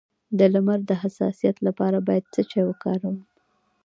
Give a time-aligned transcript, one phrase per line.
[0.37, 3.17] د لمر د حساسیت لپاره باید څه شی وکاروم؟